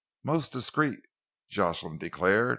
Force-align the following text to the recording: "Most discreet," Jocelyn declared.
"Most 0.23 0.51
discreet," 0.53 1.05
Jocelyn 1.47 1.99
declared. 1.99 2.49